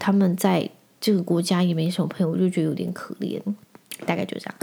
[0.00, 0.68] 他们在
[1.00, 3.40] 这个国家也没什么朋友，我就觉得有点可怜。
[4.04, 4.54] 大概就这样。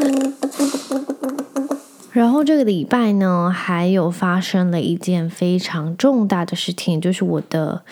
[2.11, 7.85] 然后这个礼拜呢，还有发生了一件非常重大的事情，就是我的。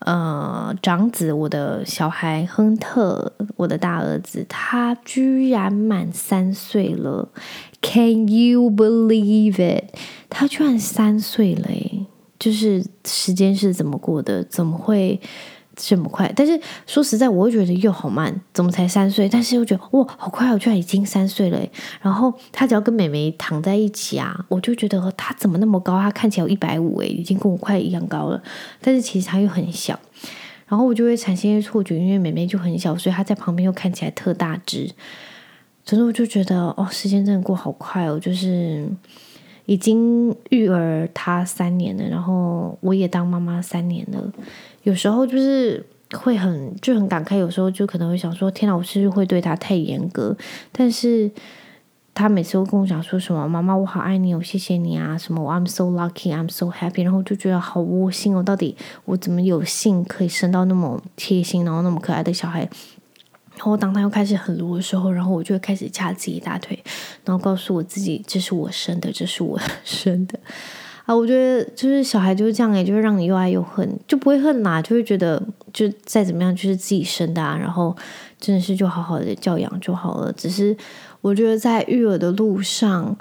[0.00, 7.28] 呃，长子，我的小孩亨特，我的大儿子，他居然满三岁了
[7.82, 9.94] ，Can you believe it？
[10.30, 11.68] 他居然三岁了，
[12.38, 14.42] 就是时间是怎么过的？
[14.44, 15.20] 怎么会
[15.88, 16.32] 这么快？
[16.36, 19.28] 但是说实在，我会觉得又好慢，怎么才三岁？
[19.28, 21.58] 但是又觉得哇，好快，我居然已经三岁了。
[22.00, 25.98] 然后他只要跟妹妹躺在一起啊，我就觉得他怎么那么高？
[25.98, 28.42] 他看起来有一百五诶，已经跟我快一样高了。
[28.80, 29.98] 但是其实他又很小，
[30.66, 34.90] 然后我就会产生一些错觉，因为妹妹就很小，所以他在旁边又看起来特大只。
[35.84, 38.86] 所以我就觉得哦，时间真的过好快哦，就是。
[39.70, 44.20] 已经育儿他三年了，然后我也当妈妈三年了。
[44.82, 45.80] 有时候就是
[46.14, 50.36] 会很就很感慨，有时候就可能会想说：“天哪，我是不是会对他太严格？”
[50.72, 51.30] 但是
[52.12, 62.68] 他每次都跟我讲说什么：“妈妈，我好爱你，我谢谢你啊！”什么：“I'm so lucky, I'm so happy。”然后就觉得好窝心哦，到底我怎么有幸可以生到那么贴心，然后那么可爱的小孩？
[63.60, 66.82] 然后当他又开始很撸的时候，然后我就会开始掐自己大腿，
[67.26, 70.40] 然后告诉我自己：“这是我生的，这是我 生的。”
[71.04, 75.42] 啊，我觉得就是小孩就是这样，也就会让你又爱又恨，就不会恨啦，就会觉得
[75.74, 77.94] 就再怎么样就是自己生的啊，然后
[78.40, 80.32] 真的是就好好的教养就好了。
[80.32, 80.74] 只是
[81.20, 83.14] 我觉得在育儿的路上，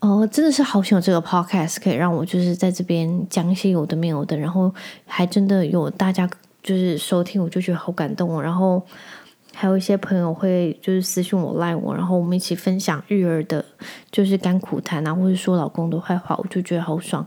[0.00, 4.70] 哦，真的是好想有这个 podcast 可以让我就是在这边讲一些有的没有的，然后
[5.06, 6.28] 还真的有大家
[6.62, 8.82] 就是收听，我就觉得好感动哦，然后。
[9.52, 13.64] 还有一些朋友会就是私信我赖我，然后我们一起分享育儿的，
[14.10, 17.26] 就是甘苦谈啊，或者说老公的坏话，我就觉得好爽。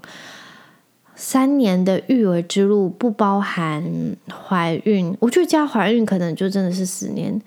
[1.16, 3.84] 三年的育儿之路不包含
[4.32, 7.40] 怀孕，我觉得加怀孕可能就真的是十年。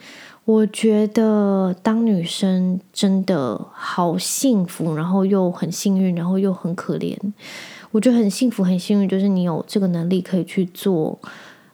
[0.45, 7.17] 我觉得当女生真的好幸福，然后又很幸运，然后又很可怜。
[7.91, 11.19] 我觉得很幸福，很幸运，就是你有这个能力可以去做。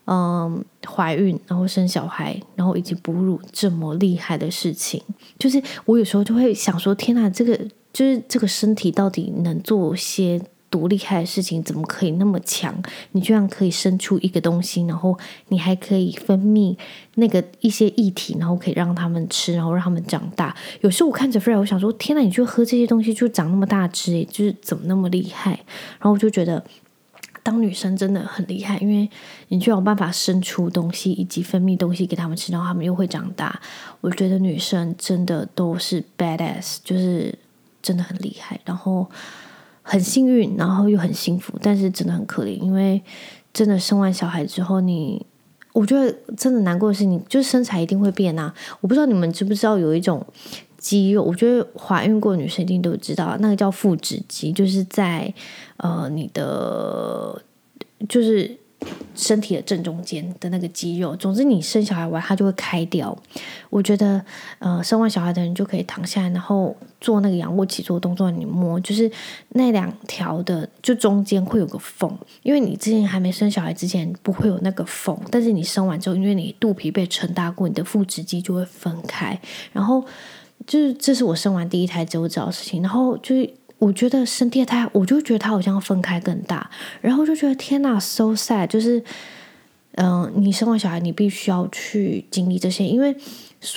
[0.05, 5.01] 嗯，怀孕，然后生小孩，然后以及哺乳这么厉害的事情，
[5.39, 7.57] 就是我有时候就会想说：天呐，这个
[7.93, 11.63] 就是这个身体到底能做些多厉害的事情？
[11.63, 12.75] 怎么可以那么强？
[13.13, 16.75] 你居然可以生出一个东西，然后你还可以分泌
[17.15, 20.53] 那个一些液体，然后可以让他们吃，然后让他们长大。
[20.81, 25.51] 有时候我看着 f r e 我想说：天呐，你就喝这些东西就长那么大只，就是怎么那么厉害？
[25.51, 26.61] 然后我就觉得。
[27.43, 29.09] 当女生真的很厉害，因为
[29.49, 33.61] 你就有办法生出东西，以及分泌东西给他们吃，然后他们又会长大。
[33.99, 37.37] 我觉得女生真的都是 badass，就是
[37.81, 39.05] 真的很厉害，然后
[39.81, 43.01] 很幸运，然后又很幸福，但是真的很可怜，因为
[43.53, 45.25] 真的生完小孩之后你，你
[45.73, 48.53] 我觉得真的难过的是，你就是身材一定会变啊。
[48.79, 50.25] 我不知道你们知不知道有一种。
[50.83, 55.33] 肌肉，我觉得怀孕过女生一定都知道，那个叫腹直肌，就是在
[55.77, 57.41] 呃你的
[58.09, 58.51] 就是
[59.15, 61.15] 身体的正中间的那个肌肉。
[61.15, 63.17] 总之，你生小孩完，它就会开掉。
[63.69, 64.21] 我觉得，
[64.59, 69.09] 呃，生完小孩的人就可以躺下来，然后做那个仰卧起坐动作，你摸，就是
[69.51, 79.39] 那两条的，就中间会有个缝，因为你之前还没生小孩之前不会有那个缝，但是你生完之后，因为你肚皮被撑大过，你的腹直肌就会分开，
[79.71, 80.03] 然后。
[80.65, 86.69] 就是这是我生完第一胎之后知道的事情，然后就是我觉得生第二胎，我就觉得它好像要分开更大，
[87.01, 89.03] 然后就觉得天呐，so sad，就是
[89.95, 93.15] 嗯、你生完小孩，你必须要去经历这些，因为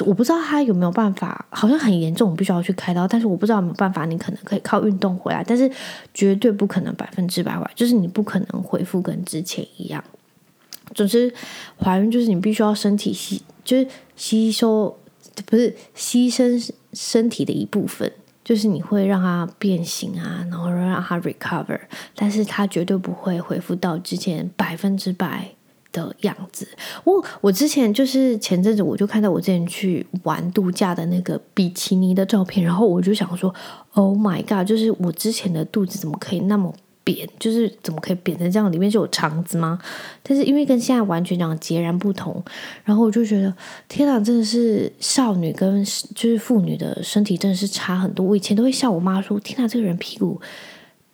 [0.06, 5.70] 我不知道他有没有办法，好像很严重，我必须要去开刀，但是我不知道有没有办法，你可能可以靠运动回来，但是
[6.14, 10.02] 绝对不可能百分之百回来，就是你不可能恢复跟之前一样。
[10.94, 11.34] 总之，
[11.78, 14.96] 怀孕就是你必须要身体吸，就是吸收。
[15.44, 18.10] 不是牺牲身体的一部分，
[18.42, 21.78] 就是你会让它变形啊，然后让它 recover，
[22.14, 25.50] 但是它绝对不会恢复到之前百分之百
[25.92, 26.66] 的样子。
[27.04, 33.54] 我我之前就是前阵子我就看到我之前去玩度假的那个比基尼的照片，然后我就想说
[33.92, 36.74] ，Oh my god，就是我之前的肚子怎么可以那么
[37.06, 38.70] 扁，就是怎么可以扁成这样？
[38.72, 39.78] 里面就有肠子吗？
[40.24, 42.42] 但是因为跟现在完全讲截然不同，
[42.84, 43.54] 然后我就觉得
[43.88, 48.26] 天哪，真的是少女跟就是妇女的身体真的是差很多。
[48.26, 50.40] 我以前都会笑我妈说：“天哪，这个人屁股。”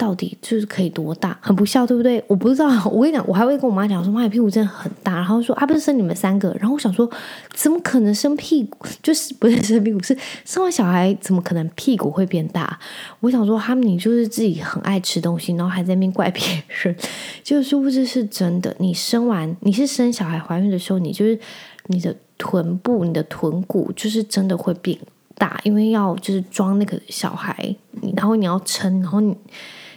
[0.02, 1.38] 到底就是可以多大？
[1.40, 2.20] 很不孝，对不对？
[2.26, 2.66] 我不知道。
[2.90, 5.14] 我跟你讲，我还会跟我妈讲说，妈，你屁股真的很大。
[5.14, 6.52] 然后说啊，不是生你们三个。
[6.58, 7.08] 然后我想说，
[7.54, 8.88] 怎么可能生屁股？
[9.00, 12.76] 就是不是生屁股，是生完小孩，怎么可能屁股会变大？
[13.20, 16.42] 我想说，他们你就是自己很爱吃东西，然后还在那边怪别
[16.82, 16.96] 人，
[17.44, 18.74] 就是殊不知是真的。
[18.80, 21.38] 你生完，你是生小孩怀孕的时候，你就是
[21.86, 24.98] 你的臀部、你的臀骨，就是真的会变
[25.38, 27.76] 大，因为要就是装那个小孩，
[28.16, 29.36] 然后你要撑，然后你。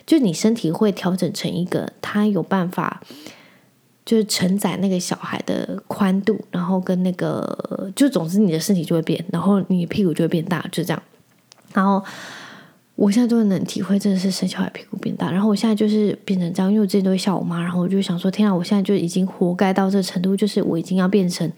[0.05, 3.01] 就你身体会调整成一个，它有办法，
[4.05, 11.03] 就是承载那个小孩的宽度，然后跟那个，就总之你的身体就会变，然后你屁股就会变大，就这样。
[11.73, 12.01] 然后
[12.95, 15.29] 我现在都能体会，真的是生小孩屁股变大。
[15.31, 21.51] 然后我现在就是变成这样，因为我之前都会笑我妈，然后我就想说，天啊，我现在就已经活该到这程度，就是我已经要变成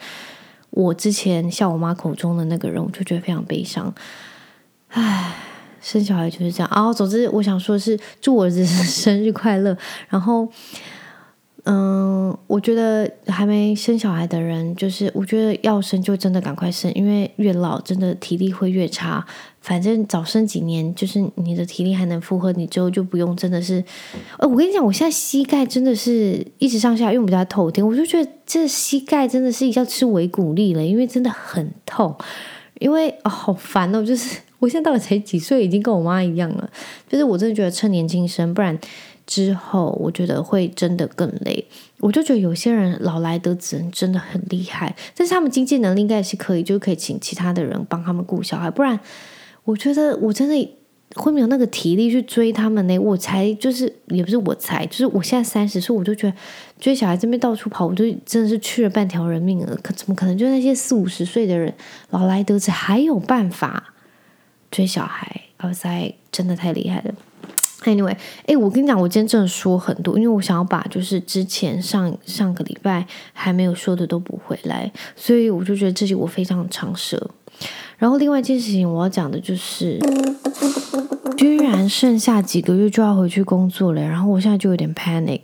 [0.69, 3.93] 我之前笑我妈口中的那个人，我就觉得非常悲伤。
[4.87, 5.35] 唉，
[5.81, 6.71] 生小孩就是这样。
[6.73, 9.77] 然后总之，我想说的是祝我儿子生日快乐。
[10.09, 10.47] 然后。
[11.69, 19.25] 嗯，我觉得还没生小孩的人，就是我觉得要生就真的赶快生，因为越老真的体力会越差。
[19.59, 23.83] 反正早生几年，就是你的体力还能负荷，你之后就不用真的是。
[24.39, 32.15] 呃，我跟你讲，我现在膝盖真的是一直上下，因为我们家透天，我就觉得这膝盖真的是要吃维骨力了，因为真的很痛。
[32.79, 36.69] 因为哦，好烦哦，就是我现在到底才几岁，已经跟我妈一样了。
[37.07, 38.77] 就是我真的觉得趁年轻生，不然。
[39.29, 41.65] 之后，我觉得会真的更累。
[41.99, 48.71] 我就觉得有些人老来得子真的很厉害，但是他们经济能力应该是可以，就可以请其他的人帮他们顾小孩。
[48.71, 48.97] 不然，
[49.65, 50.77] 我觉得我真的
[51.17, 52.97] 会没有那个体力去追他们呢。
[52.97, 56.33] 我才就是也不是我才，就是我现在三十岁，我就觉得
[56.79, 59.77] 追小孩这边到处跑，我就真的是去了半条人命了。
[59.83, 60.37] 可怎么可能？
[60.37, 61.73] 就那些四五十岁的人
[62.11, 63.93] 老来得子还有办法
[64.71, 65.41] 追小孩？
[65.63, 67.13] 哇塞，真的太厉害了。
[67.83, 77.29] Anyway，哎，我跟你讲，我今天真的说很多，因为我想要把就是之前上上个礼拜还没有说的都补回来，所以我就觉得这集我非常长舌。
[77.97, 79.99] 然后另外一件事情我要讲的就是，
[81.37, 85.41] 居然剩下几个月就要回去工作了，然后我现在就有点 panic，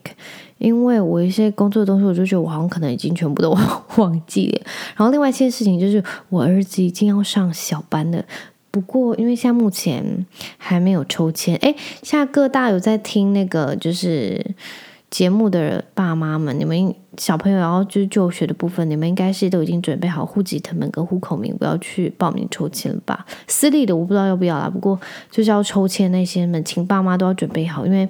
[0.57, 3.55] 因为我一些工作的东西，我就觉得我好像可能已经全部都
[3.97, 4.61] 忘记了。
[4.95, 8.25] 然后另外一件事情就是，我儿子已经要上小班了。
[8.73, 10.25] 不过，因为现在目前
[10.57, 14.43] 还没有抽签，哎，现在各大有在听那个就是
[15.11, 23.23] 节目的爸妈们，你们小朋友然后就是就学的部分，你们应该是都已经准备好户籍謄本跟户口名，不要去报名抽签了吧？
[23.47, 24.99] 私立的我不知道要不要啦，不过
[25.29, 28.09] 就是要抽签那些们，请爸妈都要准备好，因为。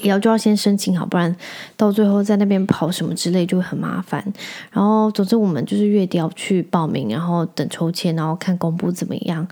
[0.00, 1.34] 也要就要先申请好，不然
[1.76, 4.24] 到最后在那边跑什么之类就会很麻烦。
[4.70, 9.46] 然后总之我们就是月底要去报名，然后等抽签，然后看公布怎么样。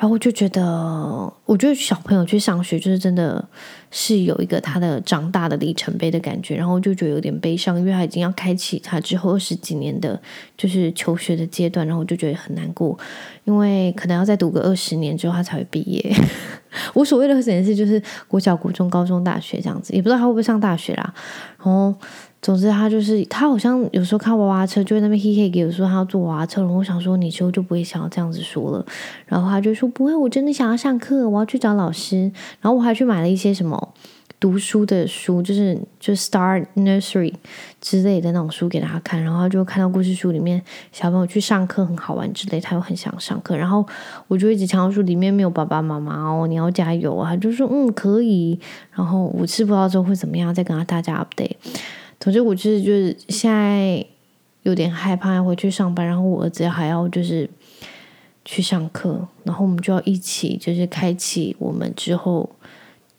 [0.00, 3.46] 然后我就觉得，我觉得小朋友去上学就是真的
[3.90, 6.56] 是有一个他的长大的里程碑的感觉。
[6.56, 10.18] 然后就觉得有点悲伤，因为他已经要开启他之后二十几年的
[10.56, 11.86] 就是求学的阶段。
[11.86, 12.98] 然后我就觉得很难过，
[13.44, 16.16] 因为可能要再读个二十年之后他才会毕业。
[16.94, 21.12] 我所谓的二十年是就是国小、国中、高中、大学这样子，也不知道他会不会上大学啦。
[21.58, 21.94] 然后。
[22.42, 26.62] 总之，他就是他，好像有时候看娃娃车，就在那边嘿嘿给我说他要坐娃娃车。
[26.62, 28.86] 然后我想说，你之后就不会想要这样子说了。
[29.26, 32.32] 然后他就说不会，我真的想要上课，我要去找老师。
[32.60, 33.92] 然后我还去买了一些什么
[34.38, 37.34] 读书的书，就是就 Start Nursery
[37.78, 39.22] 之类的那种书给他看。
[39.22, 40.62] 然后他就看到故事书里面
[40.92, 43.54] 小朋友去上课很好玩之类，他又很想上课。
[43.54, 43.86] 然后
[44.28, 47.32] 我就一直强调说里面没有爸爸妈妈哦，你要加油啊。
[47.32, 48.58] 他就说嗯可以。
[48.92, 50.54] 然后我吃不到之后会怎么样？
[50.54, 51.56] 再跟他大家 update。
[52.20, 54.04] 总之，我就是就是现在
[54.62, 57.48] 有点害怕要回去上班，然后我儿子还要就是
[58.44, 62.50] 去上课，然后我们就要一起就是开启我们之后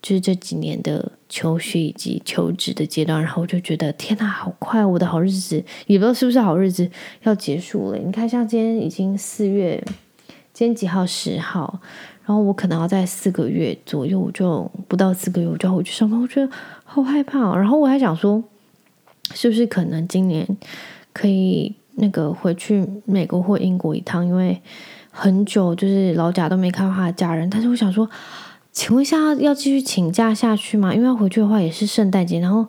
[0.03, 6.87] 就是这几年的求学以及求职的阶段，然后我就觉得天哪，好快，我的好日子也不知道是不是好日子
[7.23, 7.97] 要结束了。
[7.97, 9.83] 你看，像今天已经四月，
[10.53, 11.03] 今天几号？
[11.07, 11.79] 十号，
[12.23, 16.47] 然后我可能要在四个月左右，我就不到四个月我就要回去上班，我觉得
[16.83, 17.57] 好害怕哦。
[17.57, 18.43] 然后我还想说。
[19.33, 20.47] 是不是可能今年
[21.13, 24.25] 可以那个回去美国或英国一趟？
[24.25, 24.61] 因为
[25.11, 27.49] 很久就是老贾都没看到他的家人。
[27.49, 28.09] 但是我想说，
[28.71, 30.93] 请问一下，要继续请假下去吗？
[30.93, 32.65] 因为要回去的话也是圣诞节，然后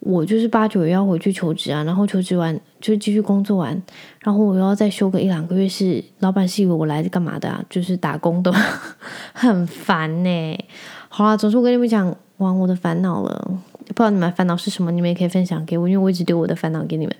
[0.00, 3.82] 我就是八九月要回去求职啊，然后求职完就继续工作完，
[4.20, 6.02] 然后我又要再休个一两个月是。
[6.20, 7.62] 老板是以为我来干嘛的啊？
[7.68, 8.52] 就是打工的，
[9.34, 10.58] 很烦呢。
[11.08, 13.50] 好啦，总之我跟你们讲完我的烦恼了。
[13.88, 17.16] 不知道你们烦恼是什么，你们也可以分享给我，因为我一直丢我的烦恼给你们。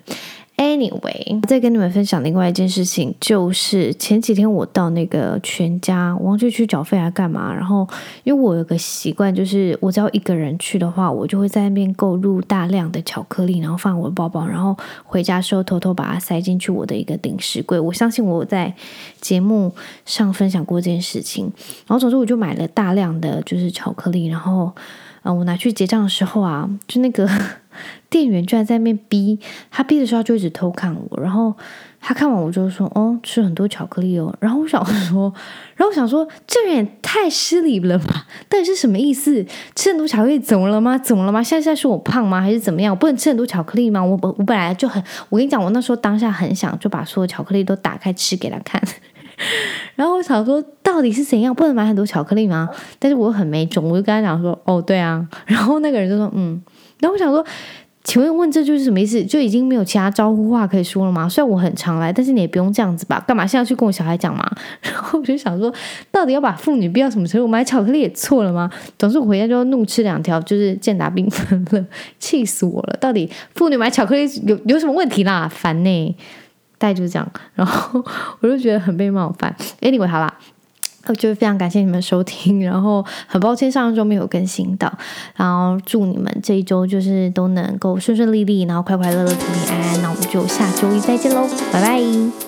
[0.57, 7.53] Anyway，再跟你们分享另外一件事情，就是前几天我到那个全家，我忘记去缴费还干嘛。
[7.53, 7.87] 然后，
[8.23, 17.79] 因为我有个习惯，就是我只要一个人去的话，我就会在那边购入大量的巧克力，然后放我的包包，然后回家时候偷偷把它塞进去我的一个零食柜。
[17.79, 18.73] 我相信我在
[19.21, 19.73] 节目
[20.05, 21.45] 上分享过这件事情。
[21.85, 24.73] 然后，总之我就买了大量的就是巧克力，然后。
[25.27, 27.29] 啊我拿去结账的时候啊，就那个
[28.09, 31.53] 店员居然在那边逼，他逼的时候就一直偷看我，然后
[31.99, 35.33] 他看完我就说：“哦，吃很多巧克力哦。”然后我想说，
[35.75, 38.25] 然后我想说，这也太失礼了吧？
[38.47, 39.45] 到底是什么意思？
[39.75, 40.97] 吃很多巧克力怎么了吗？
[40.97, 41.43] 怎么了吗？
[41.43, 42.39] 现在是在说我胖吗？
[42.39, 42.93] 还是怎么样？
[42.93, 44.01] 我不能吃很多巧克力吗？
[44.03, 48.81] 我我我本来就很，我跟你讲，我那时候当下很想就把所有巧克力都打开吃给他看。
[49.95, 51.53] 然后我想说，到底是怎样？
[51.53, 52.69] 不能买很多巧克力吗？
[52.99, 55.27] 但是我很没种，我就跟他讲说，哦，对啊。
[55.45, 56.61] 然后那个人就说，嗯。
[56.99, 57.45] 然后我想说。
[58.03, 59.21] 请问问这就是什么意思？
[59.25, 61.27] 就已经没有其他招呼话可以说了吗？
[61.27, 63.21] 虽然我很常来，但是你也不用这样子吧？
[63.27, 64.49] 干嘛现在去跟我小孩讲嘛？
[64.81, 65.69] 然后我就想说，
[66.09, 67.45] 到底要把妇女逼到什么程度？
[67.45, 68.71] 买巧克力也错了吗？
[68.97, 71.85] 总之我回家就要怒吃两条，就是健达缤纷了，
[72.17, 72.95] 气死我了！
[73.01, 75.49] 到底妇女买巧克力有有什么问题啦？
[75.53, 76.15] 烦呢、
[76.77, 77.27] 大概就是这样。
[77.55, 78.03] 然后
[78.39, 79.55] 我就觉得很被冒犯。
[79.81, 80.33] Anyway，好啦。
[81.17, 84.91] 就是非常感谢你们收听，然后很抱歉上一周没有更新到，
[85.37, 90.01] 然后祝你们这一周就是都能够顺顺利利，然后快快乐乐、平平安安。
[90.01, 92.46] 那我们就下周一再见喽，拜拜。